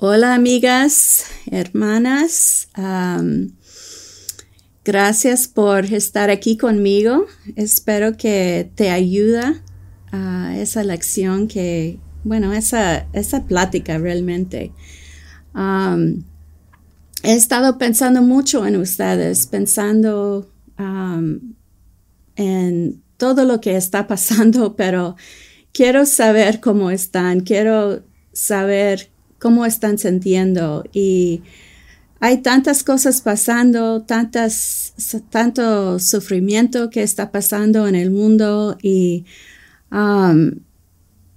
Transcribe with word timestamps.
Hola 0.00 0.36
amigas, 0.36 1.24
hermanas. 1.50 2.68
gracias 4.84 5.48
por 5.48 5.86
estar 5.86 6.30
aquí 6.30 6.56
conmigo. 6.56 7.26
Espero 7.56 8.16
que 8.16 8.70
te 8.76 8.90
ayuda 8.90 9.60
a 10.12 10.56
esa 10.56 10.84
lección 10.84 11.48
que, 11.48 11.98
bueno, 12.22 12.52
esa, 12.52 13.08
esa 13.12 13.44
plática 13.46 13.98
realmente. 13.98 14.72
he 17.24 17.32
estado 17.32 17.76
pensando 17.76 18.22
mucho 18.22 18.68
en 18.68 18.76
ustedes, 18.76 19.48
pensando 19.48 20.48
en 22.36 23.02
todo 23.16 23.44
lo 23.44 23.60
que 23.60 23.76
está 23.76 24.06
pasando, 24.06 24.76
pero 24.76 25.16
quiero 25.72 26.06
saber 26.06 26.60
cómo 26.60 26.92
están, 26.92 27.40
quiero 27.40 28.04
saber 28.32 29.10
cómo 29.38 29.64
están 29.66 29.98
sintiendo. 29.98 30.84
Y 30.92 31.42
hay 32.20 32.38
tantas 32.38 32.82
cosas 32.82 33.20
pasando, 33.20 34.02
tantas, 34.02 34.92
tanto 35.30 35.98
sufrimiento 35.98 36.90
que 36.90 37.02
está 37.02 37.30
pasando 37.30 37.86
en 37.86 37.94
el 37.94 38.10
mundo 38.10 38.76
y 38.82 39.24
um, 39.92 40.52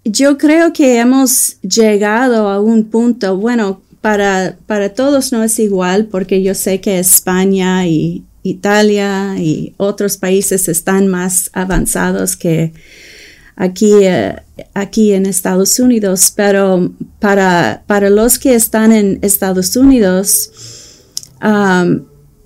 yo 0.03 0.37
creo 0.37 0.73
que 0.73 0.97
hemos 0.99 1.59
llegado 1.61 2.49
a 2.49 2.59
un 2.59 2.85
punto, 2.85 3.37
bueno, 3.37 3.81
para, 4.01 4.57
para 4.65 4.89
todos 4.95 5.31
no 5.31 5.43
es 5.43 5.59
igual 5.59 6.07
porque 6.07 6.41
yo 6.41 6.55
sé 6.55 6.81
que 6.81 6.97
España 6.97 7.85
y 7.85 8.23
Italia 8.41 9.35
y 9.37 9.75
otros 9.77 10.17
países 10.17 10.67
están 10.67 11.07
más 11.07 11.51
avanzados 11.53 12.35
que 12.35 12.73
aquí, 13.55 13.93
eh, 14.01 14.35
aquí 14.73 15.13
en 15.13 15.25
Estados 15.25 15.79
Unidos, 15.79 16.33
pero 16.35 16.91
para, 17.19 17.83
para 17.87 18.09
los 18.09 18.39
que 18.39 18.55
están 18.55 18.91
en 18.91 19.19
Estados 19.21 19.75
Unidos, 19.75 20.51
um, 21.43 22.05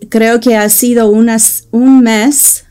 creo 0.10 0.40
que 0.40 0.56
ha 0.56 0.70
sido 0.70 1.10
unas, 1.10 1.68
un 1.72 2.02
mes 2.02 2.66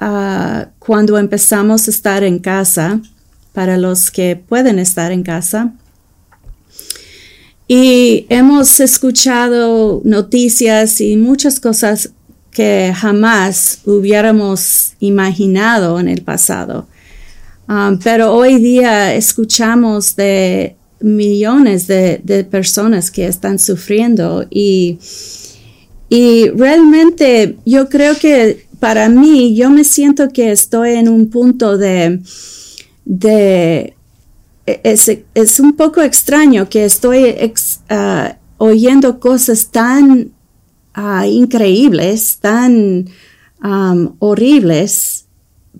uh, 0.00 0.68
cuando 0.78 1.18
empezamos 1.18 1.86
a 1.86 1.90
estar 1.90 2.24
en 2.24 2.38
casa, 2.38 3.00
para 3.58 3.76
los 3.76 4.12
que 4.12 4.36
pueden 4.36 4.78
estar 4.78 5.10
en 5.10 5.24
casa. 5.24 5.72
Y 7.66 8.24
hemos 8.28 8.78
escuchado 8.78 10.00
noticias 10.04 11.00
y 11.00 11.16
muchas 11.16 11.58
cosas 11.58 12.10
que 12.52 12.92
jamás 12.96 13.80
hubiéramos 13.84 14.92
imaginado 15.00 15.98
en 15.98 16.08
el 16.08 16.22
pasado. 16.22 16.86
Um, 17.68 17.98
pero 17.98 18.32
hoy 18.32 18.56
día 18.56 19.14
escuchamos 19.14 20.16
de 20.16 20.74
millones 21.00 21.86
de, 21.86 22.46
personas 22.50 23.10
que 23.10 23.26
están 23.26 23.58
sufriendo 23.58 24.46
y, 24.48 24.98
y 26.08 26.48
realmente 26.48 27.58
yo 27.66 27.90
creo 27.90 28.18
que 28.18 28.66
para 28.80 29.10
mí 29.10 29.54
yo 29.54 29.68
me 29.68 29.84
siento 29.84 30.30
que 30.30 30.50
estoy 30.50 30.92
en 30.94 31.10
un 31.10 31.28
punto 31.28 31.76
de, 31.76 32.22
de 33.04 33.94
es, 34.64 35.60
un 35.60 35.76
poco 35.76 36.00
extraño 36.00 36.70
que 36.70 36.86
estoy 36.86 37.34
uh, 37.90 38.34
oyendo 38.56 39.20
cosas 39.20 39.70
tan 39.70 40.32
uh, 40.96 41.24
increíbles, 41.24 42.38
tan 42.38 43.10
um, 43.62 44.14
horribles 44.20 45.27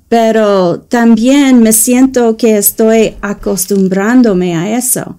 pero 0.09 0.81
también 0.81 1.63
me 1.63 1.73
siento 1.73 2.37
que 2.37 2.57
estoy 2.57 3.17
acostumbrándome 3.21 4.57
a 4.57 4.77
eso. 4.77 5.19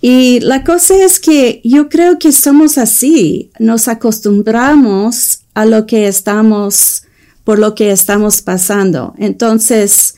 Y 0.00 0.40
la 0.40 0.64
cosa 0.64 0.96
es 0.96 1.20
que 1.20 1.60
yo 1.62 1.88
creo 1.88 2.18
que 2.18 2.32
somos 2.32 2.76
así, 2.76 3.50
nos 3.60 3.86
acostumbramos 3.86 5.42
a 5.54 5.64
lo 5.64 5.86
que 5.86 6.08
estamos, 6.08 7.04
por 7.44 7.60
lo 7.60 7.76
que 7.76 7.92
estamos 7.92 8.42
pasando. 8.42 9.14
Entonces, 9.16 10.16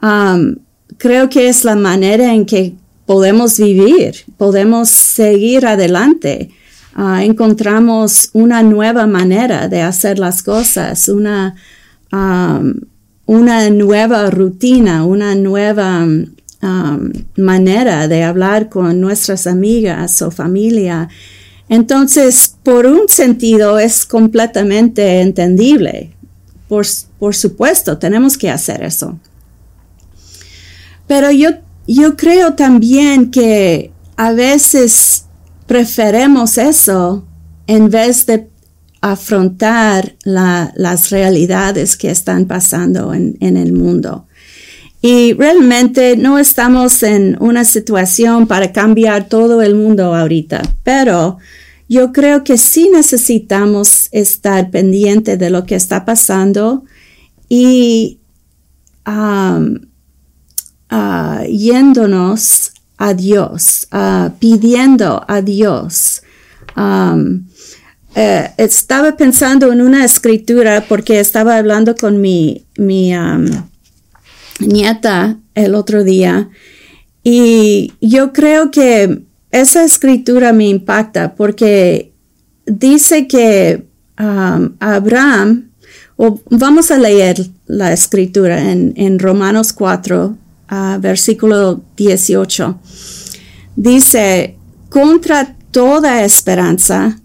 um, 0.00 0.54
creo 0.96 1.28
que 1.28 1.48
es 1.48 1.64
la 1.64 1.74
manera 1.74 2.32
en 2.32 2.46
que 2.46 2.76
podemos 3.04 3.58
vivir, 3.58 4.14
podemos 4.36 4.90
seguir 4.90 5.66
adelante. 5.66 6.50
Uh, 6.96 7.20
encontramos 7.20 8.30
una 8.32 8.62
nueva 8.62 9.08
manera 9.08 9.66
de 9.66 9.82
hacer 9.82 10.20
las 10.20 10.42
cosas, 10.42 11.08
una, 11.08 11.56
um, 12.12 12.74
una 13.26 13.68
nueva 13.70 14.30
rutina, 14.30 15.04
una 15.04 15.34
nueva 15.34 16.04
um, 16.04 17.12
manera 17.36 18.08
de 18.08 18.22
hablar 18.22 18.68
con 18.68 19.00
nuestras 19.00 19.46
amigas 19.46 20.22
o 20.22 20.30
familia. 20.30 21.08
Entonces, 21.68 22.54
por 22.62 22.86
un 22.86 23.08
sentido, 23.08 23.78
es 23.78 24.06
completamente 24.06 25.20
entendible. 25.20 26.14
Por, 26.68 26.86
por 27.18 27.34
supuesto, 27.34 27.98
tenemos 27.98 28.38
que 28.38 28.50
hacer 28.50 28.82
eso. 28.84 29.18
Pero 31.08 31.30
yo, 31.30 31.50
yo 31.86 32.16
creo 32.16 32.54
también 32.54 33.30
que 33.30 33.92
a 34.16 34.32
veces 34.32 35.24
preferemos 35.66 36.58
eso 36.58 37.24
en 37.66 37.90
vez 37.90 38.26
de 38.26 38.48
afrontar 39.12 40.16
las 40.24 41.10
realidades 41.10 41.96
que 41.96 42.10
están 42.10 42.46
pasando 42.46 43.14
en, 43.14 43.56
el 43.56 43.72
mundo. 43.72 44.26
Y 45.00 45.34
realmente 45.34 46.16
no 46.16 46.38
estamos 46.38 47.02
en 47.02 47.36
una 47.40 47.64
situación 47.64 48.46
para 48.46 48.72
cambiar 48.72 49.28
todo 49.28 49.62
el 49.62 49.76
mundo 49.76 50.14
ahorita, 50.14 50.62
pero 50.82 51.38
yo 51.88 52.12
creo 52.12 52.42
que 52.42 52.58
sí 52.58 52.90
necesitamos 52.92 54.08
estar 54.10 54.70
pendiente 54.70 55.36
de 55.36 55.50
lo 55.50 55.64
que 55.64 55.76
está 55.76 56.04
pasando 56.04 56.84
y 57.48 58.18
um, 59.06 59.78
uh, 60.90 61.44
yéndonos 61.48 62.72
a 62.96 63.14
Dios, 63.14 63.86
uh, 63.92 64.30
pidiendo 64.40 65.24
a 65.28 65.42
Dios. 65.42 66.22
Um, 66.76 67.44
eh, 68.18 68.50
estaba 68.56 69.14
pensando 69.14 69.70
en 69.70 69.82
una 69.82 70.02
escritura 70.02 70.86
porque 70.88 71.20
estaba 71.20 71.58
hablando 71.58 71.94
con 71.94 72.18
mi, 72.18 72.64
nieta 74.58 75.36
el 75.54 75.74
otro 75.74 76.02
día 76.02 76.48
y 77.22 77.92
yo 78.00 78.32
creo 78.32 78.70
que 78.70 79.20
esa 79.50 79.84
escritura 79.84 80.54
me 80.54 80.66
impacta 80.66 81.34
porque 81.34 82.14
dice 82.64 83.28
que 83.28 83.84
Abraham, 84.16 85.68
o 86.16 86.40
vamos 86.48 86.90
a 86.90 86.96
leer 86.96 87.46
la 87.66 87.92
escritura 87.92 88.72
en, 88.72 89.18
Romanos 89.18 89.74
4, 89.74 90.26
uh, 90.70 91.00
versículo 91.00 91.82
18, 91.98 92.80
dice, 93.76 94.56
contra 94.88 95.54
toda 95.70 96.24
esperanza, 96.24 97.20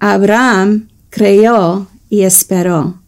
Abraham 0.00 0.88
creyó 1.10 1.86
y 2.08 2.22
esperó. 2.22 3.00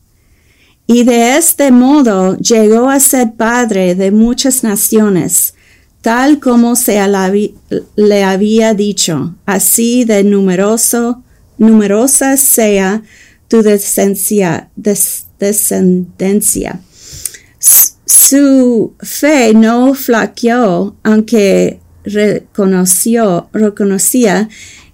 Y 0.87 1.05
de 1.05 1.37
este 1.37 1.73
modo 1.73 2.37
llegó 2.37 2.91
a 2.91 3.01
ser 3.01 3.33
padre 3.33 3.95
de 3.95 4.11
muchas 4.11 4.63
naciones, 4.63 5.55
tal 6.03 6.39
como 6.39 6.77
se 6.77 7.01
le 7.97 8.25
había 8.25 8.75
dicho, 8.75 9.35
así 9.47 10.05
de 10.05 10.23
numeroso, 10.23 11.23
numerosa 11.57 12.37
sea 12.37 13.03
tu 13.49 13.63
descendencia. 13.63 14.69
Su 18.05 18.95
fe 18.99 19.55
no 19.55 19.95
flaqueó, 19.95 20.97
aunque 21.03 21.81
reconoció, 22.05 23.49
reconocía 23.53 24.49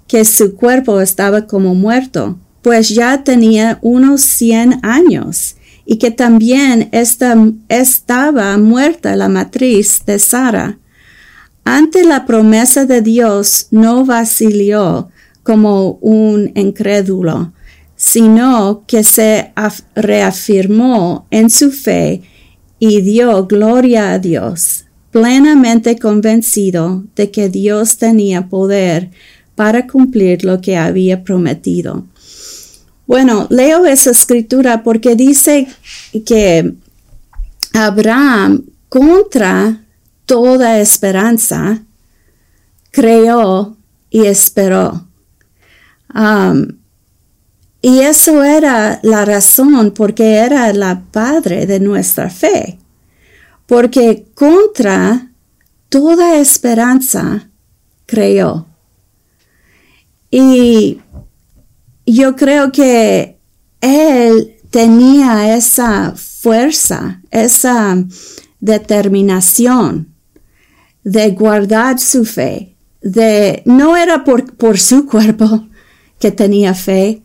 que 0.08 0.24
su 0.24 0.56
cuerpo 0.56 1.00
estaba 1.00 1.46
como 1.46 1.74
muerto, 1.74 2.38
pues 2.62 2.88
ya 2.88 3.22
tenía 3.22 3.78
unos 3.82 4.22
100 4.22 4.80
años, 4.82 5.54
y 5.84 5.96
que 5.96 6.10
también 6.10 6.90
estaba 6.90 8.58
muerta 8.58 9.16
la 9.16 9.28
matriz 9.28 10.02
de 10.04 10.18
Sara. 10.18 10.78
Ante 11.64 12.04
la 12.04 12.26
promesa 12.26 12.84
de 12.84 13.00
Dios 13.00 13.68
no 13.70 14.04
vaciló 14.04 15.10
como 15.42 15.92
un 16.02 16.52
incrédulo, 16.54 17.52
sino 17.96 18.84
que 18.86 19.02
se 19.02 19.52
reafirmó 19.94 21.26
en 21.30 21.48
su 21.50 21.70
fe 21.70 22.22
y 22.78 23.00
dio 23.00 23.46
gloria 23.46 24.12
a 24.12 24.18
Dios, 24.18 24.84
plenamente 25.10 25.98
convencido 25.98 27.04
de 27.16 27.30
que 27.30 27.48
Dios 27.48 27.96
tenía 27.96 28.48
poder 28.48 29.10
para 29.58 29.88
cumplir 29.88 30.44
lo 30.44 30.60
que 30.60 30.76
había 30.76 31.24
prometido. 31.24 32.06
Bueno, 33.08 33.48
leo 33.50 33.86
esa 33.86 34.12
escritura 34.12 34.84
porque 34.84 35.16
dice 35.16 35.66
que 36.24 36.74
Abraham, 37.72 38.66
contra 38.88 39.82
toda 40.26 40.78
esperanza, 40.78 41.82
creyó 42.92 43.76
y 44.10 44.26
esperó. 44.26 45.08
Y 47.82 47.98
eso 47.98 48.44
era 48.44 49.00
la 49.02 49.24
razón 49.24 49.90
porque 49.90 50.36
era 50.36 50.72
la 50.72 51.02
padre 51.10 51.66
de 51.66 51.80
nuestra 51.80 52.30
fe. 52.30 52.78
Porque 53.66 54.24
contra 54.36 55.32
toda 55.88 56.36
esperanza 56.36 57.50
creyó. 58.06 58.67
Y 60.30 61.00
yo 62.06 62.36
creo 62.36 62.70
que 62.72 63.38
él 63.80 64.56
tenía 64.70 65.56
esa 65.56 66.14
fuerza, 66.16 67.22
esa 67.30 68.04
determinación 68.60 70.14
de 71.04 71.30
guardar 71.30 71.98
su 71.98 72.24
fe, 72.24 72.76
de 73.00 73.62
no 73.64 73.96
era 73.96 74.24
por, 74.24 74.54
por 74.56 74.78
su 74.78 75.06
cuerpo 75.06 75.66
que 76.18 76.30
tenía 76.30 76.74
fe, 76.74 77.22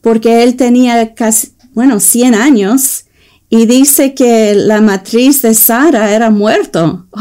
porque 0.00 0.42
él 0.42 0.56
tenía 0.56 1.14
casi, 1.14 1.52
bueno, 1.74 2.00
100 2.00 2.34
años 2.34 3.04
y 3.48 3.66
dice 3.66 4.14
que 4.14 4.54
la 4.54 4.80
matriz 4.80 5.42
de 5.42 5.54
Sara 5.54 6.12
era 6.14 6.30
muerto. 6.30 7.06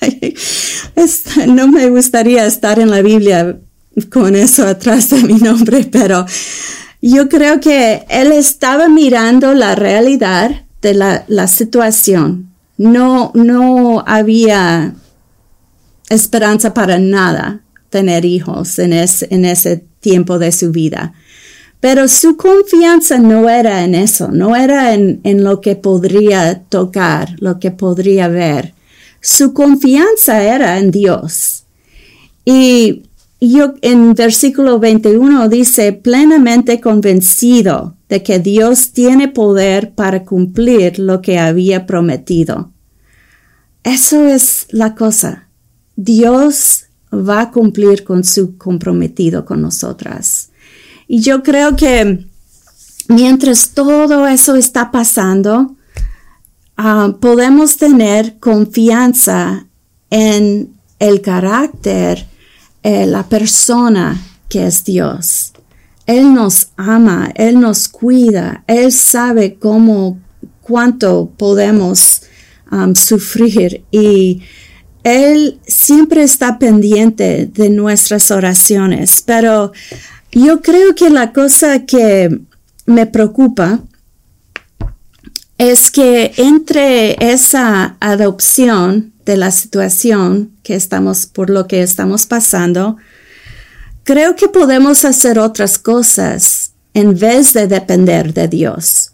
no 1.46 1.68
me 1.68 1.88
gustaría 1.90 2.46
estar 2.46 2.78
en 2.78 2.90
la 2.90 3.02
Biblia 3.02 3.58
con 4.06 4.34
eso 4.36 4.66
atrás 4.66 5.10
de 5.10 5.22
mi 5.22 5.34
nombre, 5.34 5.88
pero 5.90 6.24
yo 7.00 7.28
creo 7.28 7.60
que 7.60 8.04
él 8.08 8.32
estaba 8.32 8.88
mirando 8.88 9.54
la 9.54 9.74
realidad 9.74 10.64
de 10.82 10.94
la, 10.94 11.46
situación. 11.46 12.50
No, 12.76 13.32
no 13.34 14.02
había 14.06 14.94
esperanza 16.08 16.74
para 16.74 16.98
nada 16.98 17.60
tener 17.90 18.24
hijos 18.24 18.78
en, 18.78 18.92
en 18.92 19.44
ese 19.44 19.84
tiempo 20.00 20.38
de 20.38 20.52
su 20.52 20.70
vida. 20.70 21.14
Pero 21.80 22.08
su 22.08 22.36
confianza 22.36 23.18
no 23.18 23.48
era 23.48 23.84
en 23.84 23.94
eso, 23.94 24.28
no 24.32 24.56
era 24.56 24.94
en, 24.94 25.20
en, 25.22 25.44
lo 25.44 25.60
que 25.60 25.76
podría 25.76 26.62
tocar, 26.62 27.36
lo 27.38 27.60
que 27.60 27.70
podría 27.70 28.26
ver. 28.26 28.74
Su 29.20 29.52
confianza 29.54 30.42
era 30.42 30.78
en 30.78 30.90
Dios. 30.90 31.64
Y 32.44 33.07
yo 33.40 33.74
en 33.82 34.14
versículo 34.14 34.80
21 34.80 35.48
dice, 35.48 35.92
plenamente 35.92 36.80
convencido 36.80 37.96
de 38.08 38.22
que 38.22 38.40
Dios 38.40 38.92
tiene 38.92 39.28
poder 39.28 39.94
para 39.94 40.24
cumplir 40.24 40.98
lo 40.98 41.22
que 41.22 41.38
había 41.38 41.86
prometido. 41.86 42.72
Eso 43.84 44.26
es 44.26 44.66
la 44.70 44.94
cosa. 44.94 45.48
Dios 45.94 46.86
va 47.12 47.42
a 47.42 47.50
cumplir 47.50 48.04
con 48.04 48.24
su 48.24 48.58
comprometido 48.58 49.44
con 49.44 49.62
nosotras. 49.62 50.50
Y 51.06 51.20
yo 51.20 51.42
creo 51.42 51.76
que 51.76 52.26
mientras 53.08 53.70
todo 53.70 54.26
eso 54.26 54.56
está 54.56 54.90
pasando, 54.90 55.76
ah, 56.76 57.16
podemos 57.20 57.76
tener 57.76 58.38
confianza 58.38 59.66
en 60.10 60.74
el 60.98 61.20
carácter 61.20 62.27
eh, 62.88 63.04
la 63.04 63.22
persona 63.22 64.18
que 64.48 64.66
es 64.66 64.82
Dios. 64.82 65.52
Él 66.06 66.32
nos 66.32 66.68
ama, 66.78 67.30
Él 67.34 67.60
nos 67.60 67.86
cuida, 67.86 68.64
Él 68.66 68.92
sabe 68.92 69.56
cómo, 69.56 70.18
cuánto 70.62 71.30
podemos 71.36 72.22
um, 72.72 72.94
sufrir 72.94 73.84
y 73.90 74.40
Él 75.02 75.60
siempre 75.66 76.22
está 76.22 76.58
pendiente 76.58 77.50
de 77.52 77.68
nuestras 77.68 78.30
oraciones. 78.30 79.22
Pero 79.26 79.72
yo 80.32 80.62
creo 80.62 80.94
que 80.94 81.10
la 81.10 81.34
cosa 81.34 81.84
que 81.84 82.40
me 82.86 83.04
preocupa 83.04 83.80
es 85.58 85.90
que 85.90 86.32
entre 86.36 87.32
esa 87.32 87.96
adopción 88.00 89.12
de 89.26 89.36
la 89.36 89.50
situación 89.50 90.52
que 90.62 90.76
estamos, 90.76 91.26
por 91.26 91.50
lo 91.50 91.66
que 91.66 91.82
estamos 91.82 92.26
pasando, 92.26 92.96
creo 94.04 94.36
que 94.36 94.48
podemos 94.48 95.04
hacer 95.04 95.38
otras 95.38 95.78
cosas 95.78 96.70
en 96.94 97.18
vez 97.18 97.52
de 97.52 97.66
depender 97.66 98.32
de 98.32 98.48
Dios. 98.48 99.10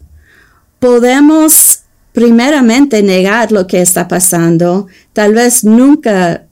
Podemos 0.79 1.79
primeramente 2.13 3.03
negar 3.03 3.51
lo 3.51 3.67
que 3.67 3.81
está 3.81 4.07
pasando, 4.07 4.87
tal 5.11 5.33
vez 5.33 5.65
nunca 5.65 6.45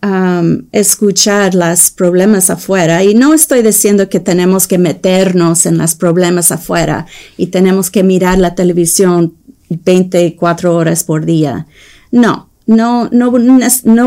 escuchar 0.73 1.55
los 1.55 1.89
problemas 1.89 2.49
afuera. 2.49 3.01
Y 3.05 3.15
no 3.15 3.33
estoy 3.33 3.61
diciendo 3.61 4.09
que 4.09 4.19
tenemos 4.19 4.67
que 4.67 4.77
meternos 4.77 5.65
en 5.65 5.77
los 5.77 5.95
problemas 5.95 6.51
afuera 6.51 7.05
y 7.37 7.47
tenemos 7.47 7.89
que 7.89 8.03
mirar 8.03 8.39
la 8.39 8.55
televisión 8.55 9.35
24 9.69 10.75
horas 10.75 11.03
por 11.03 11.25
día. 11.25 11.67
No, 12.11 12.49
no, 12.65 13.09
no, 13.11 13.31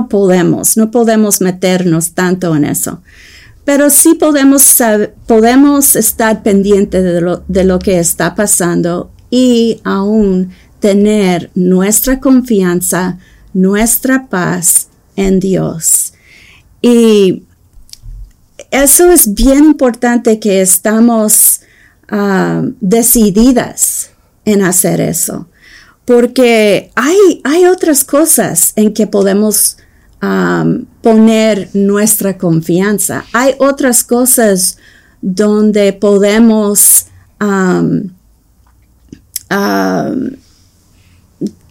podemos, 0.09 0.77
no 0.77 0.91
podemos 0.91 1.41
meternos 1.41 2.13
tanto 2.13 2.55
en 2.57 2.65
eso. 2.65 3.03
Pero 3.65 3.91
sí 3.91 4.15
podemos, 4.15 4.79
podemos 5.27 5.97
estar 5.97 6.43
pendientes 6.43 7.03
de 7.03 7.21
lo, 7.21 7.43
de 7.49 7.65
lo 7.65 7.79
que 7.79 7.99
está 7.99 8.35
pasando 8.35 9.11
y 9.31 9.81
aún 9.83 10.51
tener 10.79 11.51
nuestra 11.55 12.21
confianza, 12.21 13.19
nuestra 13.53 14.29
paz 14.29 14.89
en 15.17 15.41
Dios. 15.41 16.13
Y 16.81 17.43
eso 18.71 19.11
es 19.11 19.35
bien 19.35 19.65
importante 19.65 20.39
que 20.39 20.61
estamos 20.61 21.61
ah, 22.09 22.63
decididas 22.81 24.11
en 24.47 24.63
hacer 24.63 25.03
eso 25.03 25.47
porque 26.07 26.93
hay, 26.95 27.43
hay 27.45 27.67
otras 27.67 28.05
cosas 28.05 28.73
en 28.77 28.95
que 28.95 29.07
podemos 29.09 29.77
um, 30.23 30.87
poner 31.03 31.69
nuestra 31.75 32.39
confianza. 32.39 33.25
Hay 33.33 33.55
otras 33.59 34.05
cosas 34.05 34.79
donde 35.21 35.93
podemos 35.93 37.07
um, 37.41 38.09
um, 39.51 40.31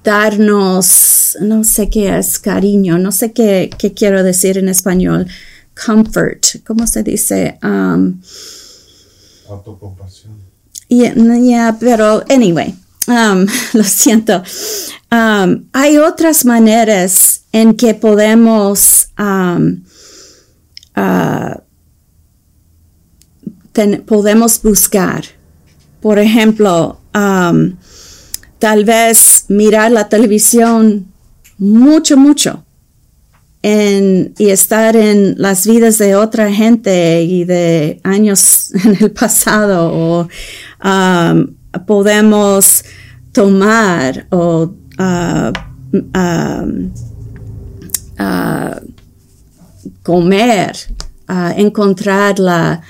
darnos, 0.03 1.37
no 1.39 1.63
sé 1.63 1.89
qué 1.89 2.17
es 2.17 2.37
cariño, 2.37 2.99
no 2.99 3.13
sé 3.13 3.31
qué, 3.31 3.69
quiero 3.95 4.21
decir 4.21 4.57
en 4.57 4.67
español, 4.67 5.27
comfort, 5.85 6.61
¿cómo 6.67 6.85
se 6.87 7.03
dice? 7.03 7.57
Autocompasión. 9.47 10.44
Yeah, 10.89 11.77
pero 11.79 12.23
anyway, 12.29 12.75
Um, 13.07 13.45
lo 13.73 13.83
siento. 13.83 14.43
Um, 15.11 15.65
hay 15.73 15.97
otras 15.97 16.45
maneras 16.45 17.43
en 17.51 17.75
que 17.75 17.93
podemos 17.93 19.09
um, 19.17 19.83
uh, 20.97 21.61
podemos 24.05 24.61
buscar. 24.61 25.25
Por 26.01 26.17
ejemplo, 26.19 26.99
tal 28.59 28.85
vez 28.85 29.45
mirar 29.49 29.91
la 29.91 30.07
televisión 30.07 31.11
mucho, 31.57 32.15
mucho 32.15 32.64
y 33.67 34.49
estar 34.51 34.95
en 34.95 35.33
las 35.39 35.65
vidas 35.65 35.97
de 35.97 36.15
otra 36.15 36.51
gente 36.51 37.23
y 37.23 37.45
de 37.45 37.99
años 38.03 38.71
en 38.85 38.95
el 39.01 39.11
pasado 39.11 39.91
o 39.91 40.27
podemos 41.87 42.83
tomar 43.31 44.27
o 44.29 44.71
ah, 44.99 45.51
ah, 46.13 46.65
ah, 48.19 48.81
comer, 50.03 50.75
encontrar 51.57 52.37
la, 52.37 52.81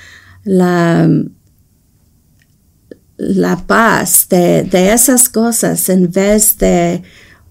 la, 0.44 1.08
la 3.16 3.56
paz 3.66 4.26
de, 4.28 4.64
de, 4.64 4.92
esas 4.92 5.30
cosas 5.30 5.88
en 5.88 6.12
vez 6.12 6.58
de 6.58 7.02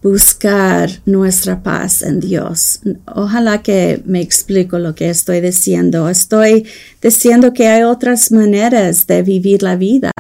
buscar 0.05 0.91
nuestra 1.07 1.63
paz 1.63 2.03
en 2.03 2.19
Dios. 2.19 2.79
Ojalá 3.07 3.63
que 3.63 4.03
me 4.05 4.21
explico 4.21 4.77
lo 4.77 4.93
que 4.93 5.09
estoy 5.09 5.41
diciendo. 5.41 6.07
Estoy 6.09 6.67
diciendo 7.01 7.53
que 7.53 7.69
hay 7.69 7.81
otras 7.81 8.31
maneras 8.31 9.07
de 9.07 9.24
vivir 9.24 9.63
la 9.63 9.75
vida. 9.75 10.12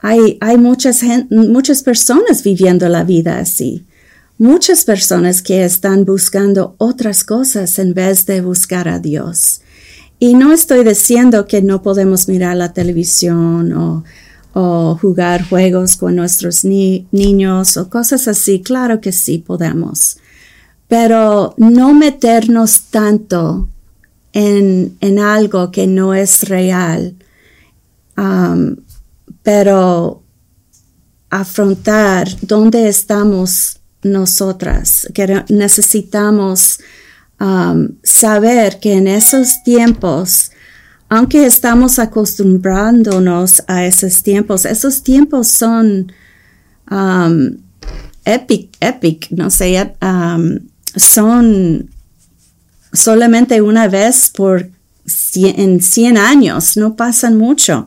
Hay, 0.00 0.58
muchas, 0.58 1.02
muchas 1.30 1.84
personas 1.84 2.42
viviendo 2.42 2.88
la 2.88 3.04
vida 3.04 3.38
así. 3.38 3.84
Muchas 4.38 4.84
personas 4.84 5.40
que 5.40 5.64
están 5.64 6.04
buscando 6.04 6.74
otras 6.78 7.22
cosas 7.22 7.78
en 7.78 7.94
vez 7.94 8.26
de 8.26 8.40
buscar 8.40 8.88
a 8.88 8.98
Dios. 8.98 9.60
Y 10.18 10.34
no 10.34 10.52
estoy 10.52 10.82
diciendo 10.82 11.46
que 11.46 11.62
no 11.62 11.80
podemos 11.80 12.26
mirar 12.26 12.56
la 12.56 12.72
televisión 12.72 13.72
o, 13.72 14.02
jugar 15.00 15.46
juegos 15.48 15.96
con 15.96 16.16
nuestros 16.16 16.64
niños 16.64 17.76
o 17.76 17.90
cosas 17.90 18.26
así. 18.26 18.62
Claro 18.62 19.00
que 19.00 19.12
sí 19.12 19.38
podemos. 19.38 20.16
Pero 20.88 21.54
no 21.58 21.92
meternos 21.92 22.82
tanto 22.90 23.68
en, 24.32 24.96
en 25.00 25.18
algo 25.18 25.70
que 25.70 25.86
no 25.86 26.14
es 26.14 26.48
real. 26.48 27.14
Um, 28.16 28.76
pero 29.42 30.22
afrontar 31.30 32.28
dónde 32.40 32.88
estamos 32.88 33.78
nosotras, 34.02 35.08
que 35.12 35.44
necesitamos 35.48 36.78
um, 37.40 37.88
saber 38.02 38.78
que 38.80 38.94
en 38.94 39.08
esos 39.08 39.62
tiempos, 39.64 40.50
aunque 41.08 41.46
estamos 41.46 41.98
acostumbrándonos 41.98 43.62
a 43.66 43.84
esos 43.84 44.22
tiempos, 44.22 44.64
esos 44.64 45.02
tiempos 45.02 45.48
son 45.48 46.12
um, 46.90 47.56
epic, 48.24 48.76
epic, 48.80 49.28
no 49.30 49.50
sé, 49.50 49.94
um, 50.02 50.58
son 50.96 51.90
solamente 52.92 53.60
una 53.62 53.88
vez 53.88 54.30
por 54.34 54.68
en 55.34 55.80
100 55.80 56.18
años, 56.18 56.76
no 56.76 56.96
pasan 56.96 57.36
mucho. 57.36 57.86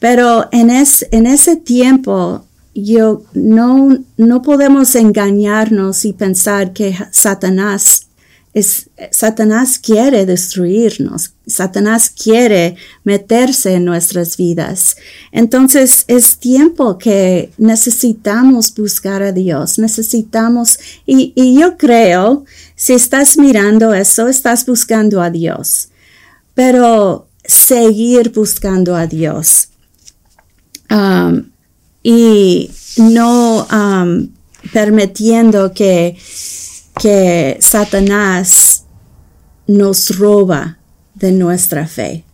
Pero 0.00 0.48
en, 0.50 0.70
en 0.70 1.26
ese 1.26 1.56
tiempo 1.56 2.44
yo 2.74 3.22
no, 3.34 3.98
no 4.16 4.42
podemos 4.42 4.94
engañarnos 4.94 6.04
y 6.04 6.12
pensar 6.12 6.72
que 6.72 6.96
Satanás 7.12 8.08
es, 8.52 8.90
Satanás 9.12 9.78
quiere 9.78 10.26
destruirnos, 10.26 11.34
Satanás 11.46 12.10
quiere 12.10 12.76
meterse 13.04 13.74
en 13.74 13.84
nuestras 13.84 14.36
vidas. 14.36 14.96
Entonces 15.30 16.04
es 16.08 16.38
tiempo 16.38 16.98
que 16.98 17.52
necesitamos 17.58 18.74
buscar 18.74 19.22
a 19.22 19.32
Dios, 19.32 19.78
necesitamos, 19.78 20.78
y, 21.06 21.32
y 21.36 21.60
yo 21.60 21.76
creo, 21.76 22.44
si 22.74 22.94
estás 22.94 23.38
mirando 23.38 23.94
eso, 23.94 24.26
estás 24.26 24.66
buscando 24.66 25.22
a 25.22 25.30
Dios, 25.30 25.88
pero 26.54 27.28
seguir 27.44 28.32
buscando 28.32 28.96
a 28.96 29.06
Dios. 29.06 29.68
Um, 30.90 31.50
y 32.02 32.70
no 32.96 33.66
um, 33.70 34.28
permitiendo 34.72 35.72
que, 35.72 36.16
que 37.00 37.56
Satanás 37.60 38.84
nos 39.66 40.18
roba 40.18 40.78
de 41.14 41.32
nuestra 41.32 41.86
fe. 41.86 42.24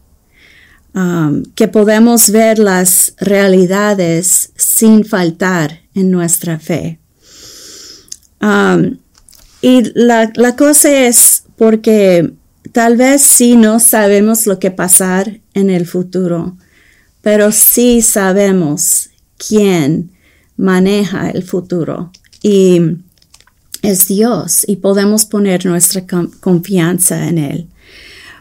Um, 0.92 1.44
que 1.54 1.68
podemos 1.68 2.30
ver 2.30 2.58
las 2.58 3.14
realidades 3.18 4.50
sin 4.56 5.04
faltar 5.04 5.82
en 5.94 6.11
nuestra 6.11 6.58
fe. 6.58 6.99
Um, 8.40 8.99
y 9.61 9.82
la, 9.94 10.32
la, 10.35 10.56
cosa 10.56 11.06
es 11.06 11.44
porque 11.56 12.32
tal 12.73 12.96
vez 12.96 13.23
sí 13.23 13.56
no 13.56 13.78
sabemos 13.78 14.46
lo 14.46 14.58
que 14.58 14.70
pasar 14.70 15.40
en 15.54 15.70
el 15.70 15.87
futuro, 15.87 16.56
pero 17.20 17.52
sí 17.52 18.02
sabemos 18.02 19.11
quién 19.37 20.12
maneja 20.56 21.28
el 21.28 21.42
futuro 21.42 22.11
y 22.42 22.80
es 23.83 24.09
Dios 24.09 24.64
y 24.66 24.76
podemos 24.76 25.25
poner 25.25 25.66
nuestra 25.66 26.04
confianza 26.40 27.28
en 27.28 27.38
Él. 27.38 27.68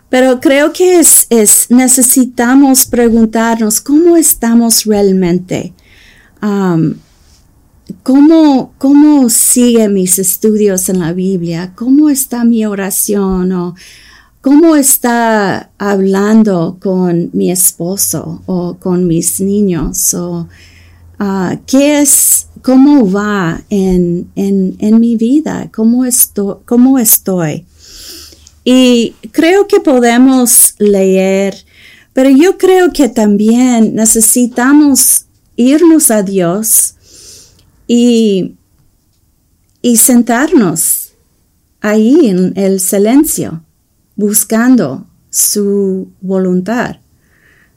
Pero 0.09 0.39
creo 0.39 0.71
que 0.71 0.99
es, 0.99 1.27
necesitamos 1.69 2.85
preguntarnos 2.85 3.81
cómo 3.81 4.15
estamos 4.15 4.85
realmente. 4.85 5.73
Um, 6.41 6.95
¿cómo, 8.03 8.73
¿Cómo 8.77 9.29
sigue 9.29 9.89
mis 9.89 10.19
estudios 10.19 10.89
en 10.89 10.99
la 10.99 11.11
Biblia? 11.11 11.73
¿Cómo 11.75 12.09
está 12.09 12.43
mi 12.43 12.65
oración? 12.65 13.51
¿O 13.51 13.75
cómo 14.41 14.75
está 14.75 15.71
hablando 15.77 16.77
con 16.79 17.31
mi 17.33 17.51
esposo 17.51 18.41
o 18.45 18.77
con 18.77 19.07
mis 19.07 19.41
niños? 19.41 20.13
¿O 20.13 20.47
Ah, 21.17 21.57
¿Qué 21.65 22.01
es, 22.01 22.47
cómo 22.61 23.09
va 23.09 23.61
en, 23.69 24.29
en, 24.35 24.99
mi 24.99 25.15
vida? 25.15 25.69
¿Cómo, 25.73 26.03
estoy, 26.03 26.55
¿Cómo 26.65 26.99
estoy? 26.99 27.65
Y 28.63 29.15
creo 29.31 29.67
que 29.67 29.79
podemos 29.79 30.73
leer, 30.79 31.55
pero 32.13 32.29
yo 32.29 32.57
creo 32.57 32.91
que 32.91 33.07
también 33.07 33.95
necesitamos 33.95 35.25
irnos 35.55 36.11
a 36.11 36.23
Dios 36.23 36.95
y, 37.87 38.55
y 39.81 39.97
sentarnos 39.97 41.13
ahí 41.79 42.27
en 42.27 42.53
el 42.57 42.79
silencio, 42.79 43.63
buscando 44.15 45.05
su 45.29 46.09
voluntad, 46.19 46.97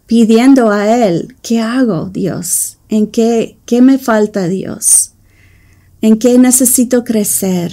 pidiendo 0.06 0.70
a 0.70 1.06
Él, 1.06 1.36
¿qué 1.42 1.60
hago, 1.60 2.08
Dios? 2.10 2.77
En 2.88 3.06
qué, 3.08 3.58
qué 3.66 3.82
me 3.82 3.98
falta 3.98 4.48
Dios, 4.48 5.12
en 6.00 6.18
qué 6.18 6.38
necesito 6.38 7.04
crecer, 7.04 7.72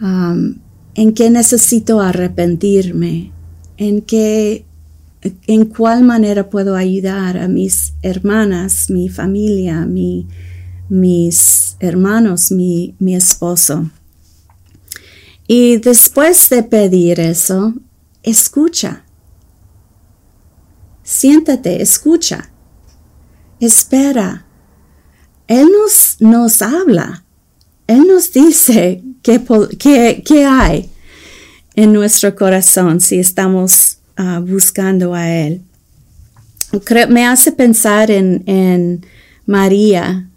um, 0.00 0.56
en 0.94 1.12
qué 1.12 1.30
necesito 1.30 2.00
arrepentirme, 2.00 3.32
en 3.78 4.02
qué, 4.02 4.64
en 5.46 5.64
cuál 5.66 6.04
manera 6.04 6.50
puedo 6.50 6.76
ayudar 6.76 7.38
a 7.38 7.48
mis 7.48 7.94
hermanas, 8.02 8.90
mi 8.90 9.08
familia, 9.08 9.86
mi, 9.86 10.26
mis 10.88 11.76
hermanos, 11.80 12.52
mi, 12.52 12.94
mi 12.98 13.14
esposo. 13.14 13.90
Y 15.48 15.78
después 15.78 16.48
de 16.50 16.62
pedir 16.62 17.18
eso, 17.18 17.74
escucha. 18.22 19.04
Siéntate, 21.02 21.82
escucha 21.82 22.51
espera. 23.66 24.44
Él 25.46 25.68
nos, 25.70 26.16
nos 26.20 26.62
habla. 26.62 27.24
Él 27.86 28.06
nos 28.06 28.32
dice 28.32 29.02
qué, 29.22 30.44
hay 30.46 30.90
en 31.74 31.92
nuestro 31.92 32.34
corazón 32.34 33.00
si 33.00 33.18
estamos 33.18 33.98
ah, 34.16 34.40
buscando 34.44 35.14
a 35.14 35.30
Él. 35.30 35.62
me 37.08 37.26
hace 37.26 37.52
pensar 37.52 38.10
en, 38.10 38.42
en, 38.46 39.06
María, 39.44 40.28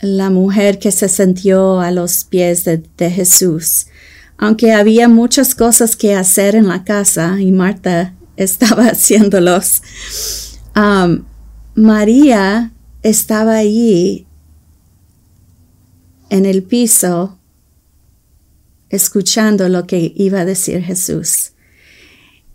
la 0.00 0.30
mujer 0.30 0.78
que 0.78 0.90
se 0.90 1.08
sintió 1.08 1.80
a 1.80 1.90
los 1.90 2.24
pies 2.24 2.64
de, 2.64 3.10
Jesús. 3.10 3.86
Aunque 4.38 4.72
había 4.72 5.08
muchas 5.08 5.54
cosas 5.54 5.94
que 5.94 6.14
hacer 6.14 6.56
en 6.56 6.66
la 6.66 6.82
casa 6.82 7.36
y 7.40 7.52
Marta 7.52 8.14
estaba 8.36 8.86
haciéndolos, 8.86 9.82
María 11.74 12.73
estaba 13.04 13.58
allí 13.58 14.26
en 16.30 16.46
el 16.46 16.64
piso 16.64 17.38
escuchando 18.90 19.68
lo 19.68 19.86
que 19.86 20.12
iba 20.16 20.40
a 20.40 20.44
decir 20.44 20.82
Jesús. 20.82 21.52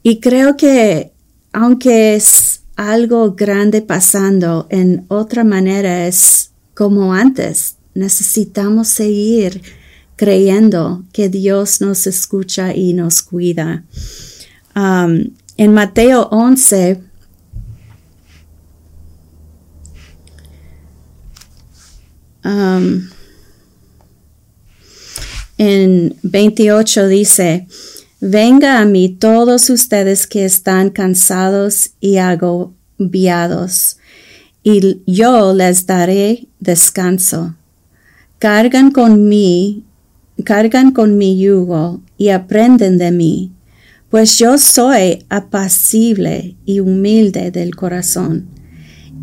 Y 0.04 0.20
creo 0.20 0.58
que 0.58 1.14
aunque 1.54 2.16
es 2.16 2.64
algo 2.76 3.34
grande 3.34 3.82
pasando, 3.82 4.68
en 4.70 5.06
otra 5.10 5.44
manera 5.44 6.08
es 6.08 6.52
como 6.74 7.14
antes. 7.14 7.76
Necesitamos 7.94 8.88
seguir 8.88 9.62
creyendo 10.16 11.04
que 11.12 11.28
Dios 11.28 11.82
nos 11.82 12.08
escucha 12.08 12.74
y 12.74 12.94
nos 12.94 13.22
cuida. 13.22 13.84
Um, 14.76 15.32
en 15.58 15.74
Mateo 15.74 16.30
11, 16.32 17.02
Um, 22.44 23.10
en 25.58 26.16
28 26.24 27.08
dice, 27.08 27.68
venga 28.22 28.80
a 28.80 28.86
mí 28.86 29.10
todos 29.10 29.70
ustedes 29.70 30.26
que 30.26 30.46
están 30.46 30.90
cansados 30.90 31.92
y 32.00 32.18
agobiados, 32.18 33.98
y 34.64 35.02
yo 35.06 35.54
les 35.54 35.86
daré 35.86 36.48
descanso. 36.60 37.56
Cargan 38.38 38.92
con 38.92 39.28
mí, 39.28 39.84
cargan 40.46 40.92
con 40.92 41.18
mi 41.18 41.38
yugo 41.38 42.02
y 42.18 42.30
aprenden 42.30 42.98
de 42.98 43.12
mí, 43.12 43.52
pues 44.10 44.38
yo 44.38 44.58
soy 44.58 45.26
apacible 45.30 46.56
y 46.66 46.80
humilde 46.80 47.52
del 47.52 47.76
corazón 47.76 48.59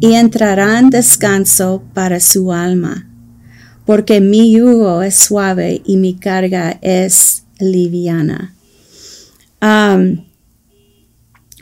y 0.00 0.14
entrarán 0.14 0.90
descanso 0.90 1.82
para 1.94 2.20
su 2.20 2.52
alma, 2.52 3.08
porque 3.84 4.20
mi 4.20 4.52
yugo 4.52 5.02
es 5.02 5.14
suave 5.14 5.82
y 5.84 5.96
mi 5.96 6.14
carga 6.14 6.78
es 6.82 7.44
liviana. 7.58 8.54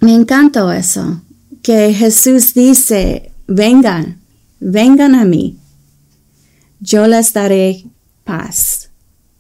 Me 0.01 0.13
encanta 0.13 0.77
eso, 0.77 1.23
que 1.63 1.95
Jesús 1.95 2.53
dice, 2.53 3.31
vengan, 3.47 4.21
vengan 4.61 5.15
a 5.15 5.25
mí, 5.25 5.57
yo 6.81 7.07
les 7.07 7.33
daré 7.33 7.85
paz, 8.25 8.91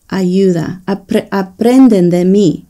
ayuda, 0.08 0.82
aprenden 1.30 2.08
de 2.08 2.24
mí. 2.24 2.66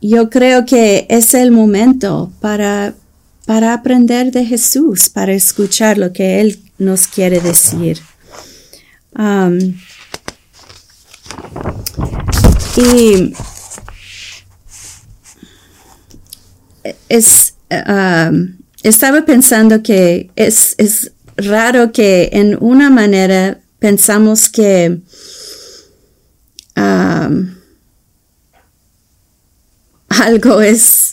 yo 0.00 0.30
creo 0.30 0.64
que 0.64 1.06
es 1.10 1.34
el 1.34 1.50
momento 1.52 2.32
para, 2.40 2.94
para 3.46 3.74
aprender 3.74 4.30
de 4.30 4.44
Jesús, 4.44 5.08
para 5.08 5.32
escuchar 5.32 5.98
lo 5.98 6.12
que 6.12 6.40
Él 6.40 6.58
nos 6.78 7.06
quiere 7.06 7.40
decir. 7.40 8.00
Um, 9.16 9.74
y 12.76 13.34
es, 17.08 17.54
um, 17.70 18.56
estaba 18.82 19.24
pensando 19.24 19.82
que 19.82 20.30
es, 20.36 20.74
es 20.78 21.12
raro 21.36 21.92
que 21.92 22.30
en 22.32 22.56
una 22.60 22.90
manera 22.90 23.60
pensamos 23.78 24.48
que 24.48 25.00
algo 30.08 30.60
es 30.60 31.11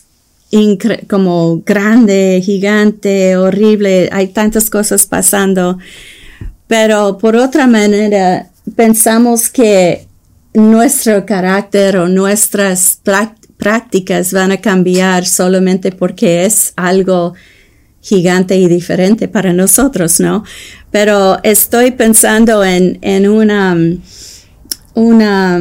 como 1.08 1.62
grande, 1.66 2.42
gigante, 2.44 3.38
horrible, 3.38 4.10
hay 4.12 4.28
tantas 4.28 4.70
cosas 4.70 5.06
pasando, 5.06 5.78
pero 6.68 7.18
por 7.18 7.36
otra 7.36 7.68
manera 7.68 8.50
pensamos 8.76 9.50
que 9.50 10.08
nuestro 10.54 11.26
carácter 11.26 11.98
o 11.98 12.08
nuestras 12.08 13.00
prácticas 13.58 14.34
van 14.34 14.52
a 14.52 14.58
cambiar 14.58 15.26
solamente 15.26 15.92
porque 15.92 16.46
es 16.46 16.74
algo 16.76 17.34
gigante 18.02 18.56
y 18.56 18.68
diferente 18.68 19.28
para 19.28 19.54
nosotros, 19.54 20.20
¿no? 20.20 20.44
Pero 20.90 21.38
estoy 21.44 21.92
pensando 21.92 22.64
en, 22.64 22.98
en 23.02 23.30
una, 23.30 23.78
una 24.96 25.60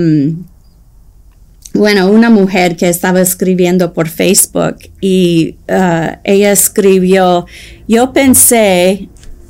bueno, 1.74 2.08
una 2.08 2.30
mujer 2.30 2.76
que 2.76 2.88
estaba 2.88 3.20
escribiendo 3.20 3.92
por 3.92 4.08
Facebook 4.08 4.76
y 5.00 5.56
uh, 5.68 6.16
ella 6.24 6.52
escribió, 6.52 7.46
yo 7.86 8.12
pensé, 8.12 9.08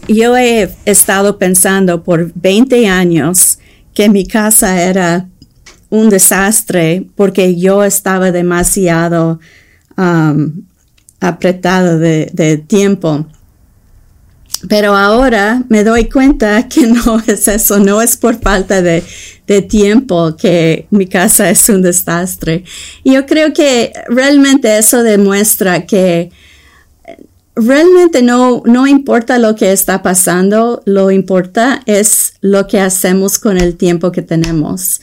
yo 0.09 0.37
he 0.37 0.71
estado 0.85 1.39
pensando 1.39 2.03
por 2.03 2.33
20 2.35 2.87
años 2.89 3.59
que 3.95 4.09
mi 4.09 4.27
casa 4.27 4.83
era 4.83 5.29
un 5.91 6.11
desastre 6.11 7.07
porque 7.17 7.57
yo 7.57 7.85
estaba 7.85 8.31
demasiado 8.31 9.41
um, 9.97 10.63
apretado 11.21 11.99
de, 11.99 12.31
de 12.33 12.59
tiempo. 12.59 13.27
Pero 14.67 14.97
ahora 14.97 15.63
me 15.69 15.85
doy 15.85 16.09
cuenta 16.09 16.69
que 16.69 16.87
no 16.87 17.23
es 17.27 17.47
eso, 17.49 17.79
no 17.79 18.03
es 18.03 18.17
por 18.17 18.41
falta 18.41 18.83
de, 18.83 19.05
tiempo 19.69 20.37
que 20.37 20.87
mi 20.91 21.07
casa 21.07 21.49
es 21.49 21.69
un 21.69 21.81
desastre. 21.81 22.65
Y 23.03 23.15
yo 23.15 23.25
creo 23.25 23.53
que 23.55 23.93
realmente 24.09 24.77
eso 24.77 25.03
demuestra 25.03 25.87
que 25.87 26.31
realmente 27.57 28.21
no, 28.21 28.63
no 28.67 28.87
importa 28.87 29.39
lo 29.39 29.55
que 29.55 29.73
está 29.73 30.03
pasando, 30.03 30.83
lo 30.85 31.11
importa 31.11 31.83
es 31.87 32.35
lo 32.43 32.67
que 32.67 32.79
hacemos 32.79 33.39
con 33.39 33.57
el 33.57 33.77
tiempo 33.77 34.13
que 34.13 34.23
tenemos. 34.23 35.01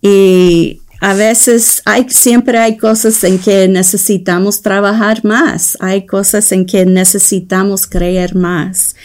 Y 0.00 0.80
a 1.00 1.14
veces 1.14 1.80
hay, 1.84 2.08
siempre 2.10 2.58
hay 2.58 2.76
cosas 2.76 3.22
en 3.22 3.38
que 3.38 3.68
necesitamos 3.68 4.62
trabajar 4.62 5.24
más, 5.24 5.76
hay 5.80 6.06
cosas 6.06 6.50
en 6.52 6.66
que 6.66 6.84
necesitamos 6.84 7.86
creer 7.86 8.34
más. 8.34 8.96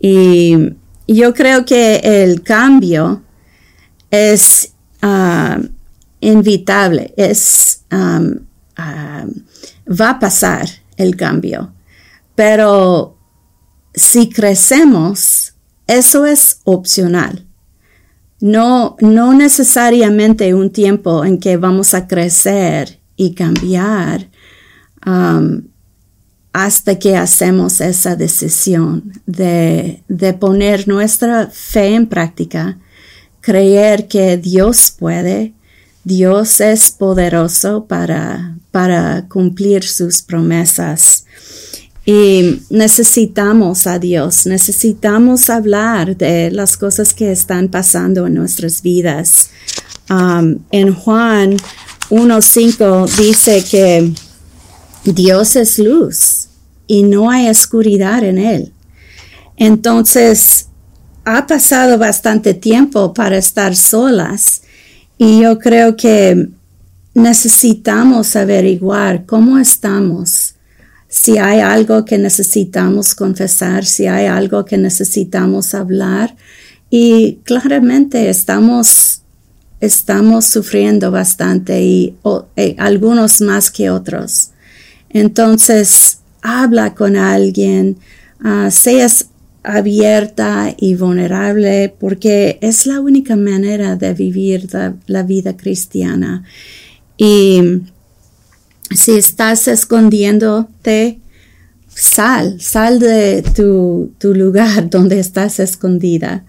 Y 0.00 0.56
yo 1.06 1.34
creo 1.34 1.64
que 1.64 1.96
el 1.96 2.42
cambio 2.42 3.22
es 4.10 4.72
ah, 5.02 5.60
inevitable, 6.20 7.12
es, 7.16 7.82
ah, 7.90 8.20
va 9.88 10.10
a 10.10 10.18
pasar 10.18 10.68
el 10.96 11.16
cambio. 11.16 11.72
Pero 12.34 13.18
si 13.94 14.30
crecemos, 14.30 15.54
eso 15.86 16.26
es 16.26 16.60
opcional. 16.64 17.45
No, 18.40 18.96
no 19.00 19.32
necesariamente 19.32 20.52
un 20.54 20.70
tiempo 20.70 21.24
en 21.24 21.38
que 21.38 21.56
vamos 21.56 21.94
a 21.94 22.06
crecer 22.06 23.00
y 23.16 23.34
cambiar 23.34 24.28
hasta 26.52 26.98
que 26.98 27.16
hacemos 27.16 27.80
esa 27.80 28.16
decisión 28.16 29.12
de, 29.24 30.02
de 30.08 30.32
poner 30.34 30.88
nuestra 30.88 31.46
fe 31.46 31.94
en 31.94 32.06
práctica 32.08 32.78
creer 33.46 34.08
que 34.08 34.36
Dios 34.36 34.92
puede, 34.98 35.54
Dios 36.02 36.60
es 36.60 36.90
poderoso 36.90 37.86
para, 37.86 38.56
para 38.72 39.28
cumplir 39.28 39.84
sus 39.84 40.20
promesas. 40.20 41.25
Y 42.06 42.62
necesitamos 42.70 43.88
a 43.88 43.98
Dios, 43.98 44.46
necesitamos 44.46 45.50
hablar 45.50 46.16
de 46.16 46.52
las 46.52 46.76
cosas 46.76 47.12
que 47.12 47.32
están 47.32 47.68
pasando 47.68 48.28
en 48.28 48.34
nuestras 48.34 48.80
vidas. 48.80 49.50
Um, 50.08 50.60
en 50.70 50.94
Juan 50.94 51.56
1.5 52.10 53.08
dice 53.16 53.64
que 53.68 54.12
Dios 55.04 55.56
es 55.56 55.80
luz 55.80 56.46
y 56.86 57.02
no 57.02 57.28
hay 57.28 57.48
oscuridad 57.48 58.22
en 58.22 58.38
él. 58.38 58.72
Entonces, 59.56 60.68
ha 61.24 61.46
pasado 61.46 61.98
bastante 61.98 62.54
tiempo 62.54 63.12
para 63.12 63.36
estar 63.36 63.74
solas 63.74 64.62
y 65.18 65.40
yo 65.40 65.58
creo 65.58 65.96
que 65.96 66.50
necesitamos 67.14 68.36
averiguar 68.36 69.24
cómo 69.26 69.58
estamos, 69.58 70.55
si 71.08 71.38
hay 71.38 71.60
algo 71.60 72.04
que 72.04 72.18
necesitamos 72.18 73.14
confesar, 73.14 73.84
si 73.84 74.06
hay 74.06 74.26
algo 74.26 74.64
que 74.64 74.78
necesitamos 74.78 75.74
hablar 75.74 76.36
y 76.90 77.38
claramente 77.44 78.28
estamos 78.28 79.22
estamos 79.80 80.46
sufriendo 80.46 81.10
bastante 81.10 81.82
y 81.82 82.16
eh, 82.56 82.74
algunos 82.78 83.40
más 83.40 83.70
que 83.70 83.90
otros. 83.90 84.50
Entonces, 85.10 86.18
habla 86.42 86.94
con 86.94 87.16
alguien, 87.16 87.98
uh, 88.44 88.70
seas 88.70 89.26
abierta 89.62 90.74
y 90.78 90.94
vulnerable 90.94 91.94
porque 91.98 92.58
es 92.60 92.86
la 92.86 93.00
única 93.00 93.34
manera 93.34 93.96
de 93.96 94.14
vivir 94.14 94.68
la, 95.06 95.22
vida 95.24 95.56
cristiana. 95.56 96.44
Y 97.18 97.82
si 98.94 99.12
estás 99.12 99.68
escondiéndote, 99.68 101.20
sal, 101.88 102.60
sal 102.60 102.98
de 102.98 103.42
tu, 103.42 104.34
lugar 104.34 104.90
donde 104.90 105.18
estás 105.18 105.60
escondida. 105.60 106.44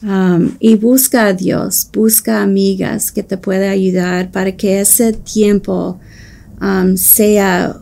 Um, 0.00 0.52
y 0.60 0.76
busca 0.76 1.26
a 1.26 1.32
Dios, 1.32 1.88
busca 1.92 2.40
amigas 2.40 3.10
que 3.10 3.24
te 3.24 3.36
puedan 3.36 3.70
ayudar 3.70 4.30
para 4.30 4.52
que 4.56 4.80
ese 4.80 5.12
tiempo 5.12 5.98
um, 6.60 6.96
sea 6.96 7.80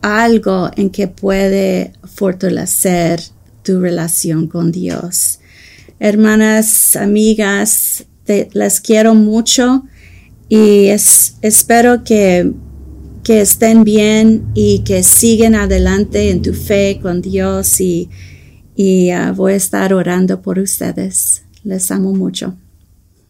algo 0.00 0.70
en 0.76 0.88
que 0.88 1.08
puede 1.08 1.92
fortalecer 2.04 3.20
tu 3.62 3.80
relación 3.80 4.46
con 4.48 4.72
Dios. 4.72 5.40
Hermanas, 6.00 6.96
amigas, 6.96 8.06
te, 8.24 8.48
las 8.52 8.80
quiero 8.80 9.14
mucho 9.14 9.84
y 10.48 10.88
espero 10.88 12.02
que, 12.02 12.52
que 13.22 13.40
estén 13.40 13.84
bien 13.84 14.50
y 14.54 14.80
que 14.80 15.02
sigan 15.02 15.54
adelante 15.54 16.30
en 16.30 16.42
tu 16.42 16.54
fe 16.54 16.98
con 17.00 17.22
Dios 17.22 17.80
y, 17.80 18.08
y 18.74 19.10
ah, 19.10 19.32
voy 19.32 19.52
a 19.52 19.56
estar 19.56 19.94
orando 19.94 20.42
por 20.42 20.58
ustedes. 20.58 21.44
Les 21.62 21.90
amo 21.90 22.12
mucho. 22.12 22.56